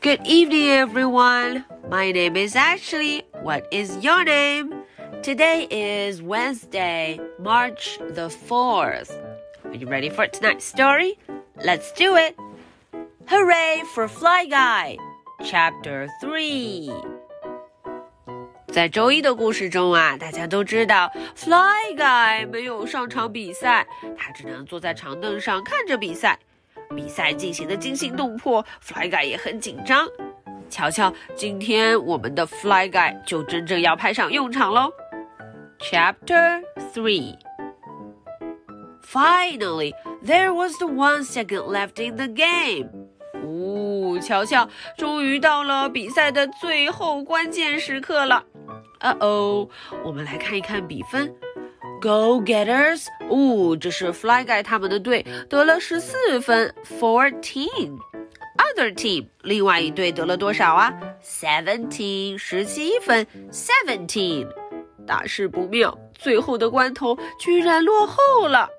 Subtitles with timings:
[0.00, 1.64] Good evening, everyone.
[1.90, 3.24] My name is Ashley.
[3.42, 4.72] What is your name?
[5.22, 9.10] Today is Wednesday, March the 4th.
[9.64, 11.18] Are you ready for tonight's story?
[11.62, 12.36] Let's do it.
[13.26, 14.96] Hooray for Fly Guy!
[15.44, 16.90] Chapter 3
[18.68, 23.86] 在周一的故事中啊，大家都知道 Fly Guy 没有上场比赛，
[24.16, 26.38] 他只能坐在长凳上看着比赛。
[26.95, 30.07] 比赛进行的惊心动魄，Fly Guy 也很紧张。
[30.69, 34.91] 瞧瞧，今天我们的 Fly Guy 就真正要派上用场喽。
[35.79, 36.61] Chapter
[36.93, 37.35] Three.
[39.03, 42.89] Finally, there was the one second left in the game.
[43.43, 48.45] 哦，瞧瞧，终于到了比赛的最后关键时刻了。
[48.99, 49.67] 呃哦，
[50.05, 51.33] 我们来看一看比分。
[52.01, 53.05] Go Getters！
[53.29, 57.99] 哦，这是 Fly Guy 他们的队得了十四分，fourteen。
[58.57, 64.47] Other team，另外一队得了多少啊？Seventeen，十七分，seventeen。
[65.05, 68.69] 大事不妙，最后的关头居然落后了。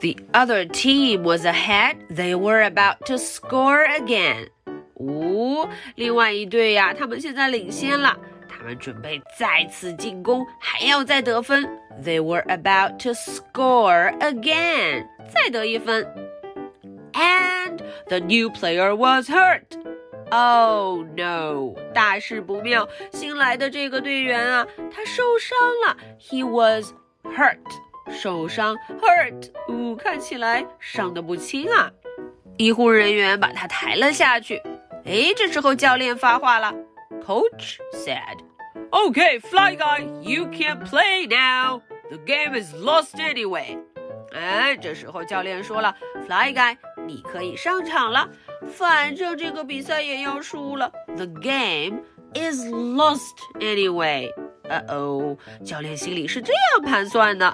[0.00, 1.96] The other team was ahead.
[2.10, 4.48] They were about to score again.
[4.94, 8.16] 哦，另外一队呀，他们现在领先了。
[8.56, 11.64] 他们准备再次进攻，还要再得分。
[12.02, 16.06] They were about to score again，再得一分。
[17.12, 19.64] And the new player was hurt.
[20.30, 21.74] Oh no！
[21.92, 25.96] 大事不妙，新来的这个队员啊，他受伤了。
[26.18, 27.58] He was hurt，
[28.10, 31.90] 受伤，hurt，呜，看起来伤得不轻啊。
[32.56, 34.60] 医护人员把他抬了下去。
[35.04, 36.74] 哎，这时候教练发话了
[37.25, 41.81] ，Coach said。Okay, Fly Guy, you can't play now.
[42.09, 43.77] The game is lost anyway.
[44.31, 45.95] 哎，这时候教练说了，
[46.27, 48.29] Fly Guy，你可以上场了，
[48.67, 50.91] 反正这个比赛也要输了。
[51.15, 52.01] The game
[52.33, 54.31] is lost anyway.
[54.63, 57.53] 呃哦，教练心里是这样盘算的。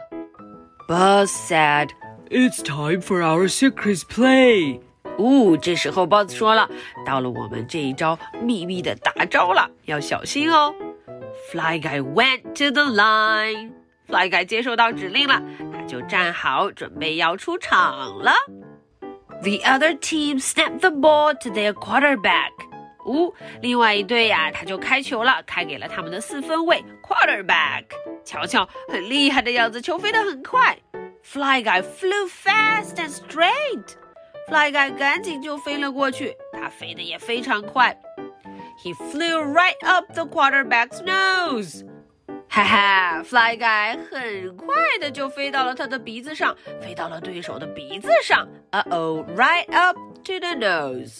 [0.87, 1.89] Buzz said,
[2.29, 4.81] "It's time for our secret play."
[5.20, 6.68] 哦，这时候包子说了，
[7.04, 10.74] 到了我们这一招秘密的大招了，要小心哦。
[11.50, 13.72] Fly Guy went to the line.
[14.06, 15.42] Fly Guy 接受到指令了，
[15.72, 18.32] 他就站好，准备要出场了。
[19.42, 22.50] The other team snapped the ball to their quarterback.
[23.06, 27.84] 呜，另外一队呀，他就开球了，开给了他们的四分卫 quarterback。
[28.24, 30.78] 瞧瞧，很厉害的样子，球飞得很快。
[31.22, 33.96] Fly Guy flew fast and straight.
[34.47, 37.97] Fly Guy 赶紧就飞了过去，他飞得也非常快。
[38.83, 41.83] He flew right up the quarterback's nose.
[42.47, 44.67] 哈哈，Fly Guy 很快
[44.99, 48.47] 的就飞到了他的鼻子上，飞到了对手的鼻子上。
[48.71, 51.19] Uh oh, right up to the nose.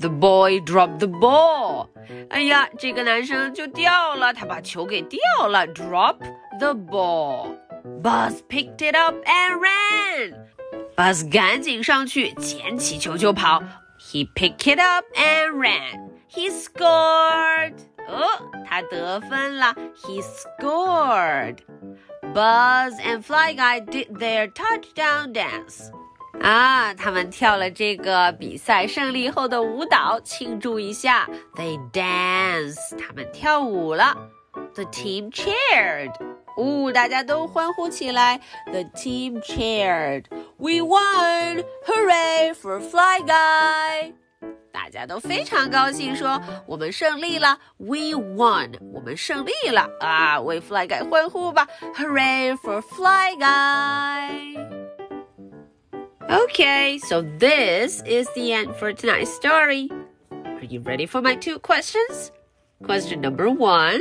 [0.00, 1.88] The boy dropped the ball.
[2.28, 5.66] 哎呀，这个男生就掉了，他把球给掉了。
[5.68, 6.16] Drop
[6.58, 7.56] the ball.
[8.02, 10.34] Buzz picked it up and ran.
[10.99, 13.63] Buzz 赶紧上去捡起球就跑。
[13.97, 16.09] He picked it up and ran.
[16.29, 17.75] He scored.
[18.09, 18.27] 哦，
[18.67, 19.73] 他得分了。
[20.03, 21.59] He scored.
[22.33, 25.89] Buzz and Fly Guy did their touchdown dance.
[26.41, 31.29] 啊，他们跳了这个比赛胜利后的舞蹈，庆祝一下。
[31.55, 32.75] They dance.
[32.97, 34.17] 他们跳舞了。
[34.75, 36.11] The team cheered.
[36.57, 38.41] 哦，大家都欢呼起来。
[38.65, 40.25] The team cheered.
[40.58, 41.64] We won!
[41.86, 44.12] Hooray for Fly Guy!
[44.72, 50.40] 大家都非常高兴，说我们胜利了，We won，我们胜利了啊！
[50.40, 54.56] 为 Fly Guy 欢呼吧，Hooray for Fly Guy!
[56.28, 59.90] Okay, so this is the end for tonight's story.
[60.30, 62.32] Are you ready for my two questions?
[62.82, 64.00] Question number one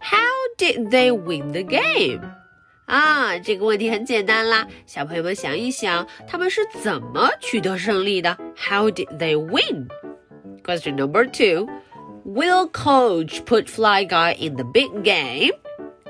[0.00, 2.20] How did they win the game?
[2.85, 9.87] 啊，这个问题很简单啦，小朋友们想一想，他们是怎么取得胜利的？How did they win?
[10.63, 11.67] Question number two.
[12.25, 15.53] Will coach put Fly Guy in the big game?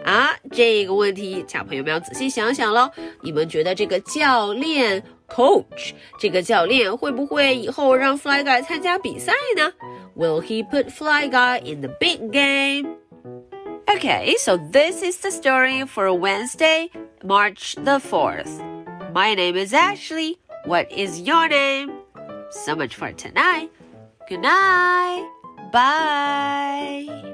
[0.03, 2.91] 啊，这个问题，小朋友们要仔细想想喽。
[3.21, 9.71] 你们觉得这个教练 coach 这个教练会不会以后让 Fly Guy 参加比赛呢
[10.15, 12.97] ？Will he put Fly Guy in the big game?
[13.93, 16.89] Okay, so this is the story for Wednesday,
[17.23, 18.49] March the 4th.
[19.13, 20.39] My name is Ashley.
[20.65, 21.91] What is your name?
[22.49, 23.69] So much for tonight.
[24.27, 25.29] Good night.
[25.71, 27.32] Bye.